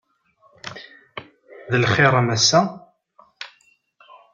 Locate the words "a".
2.19-2.21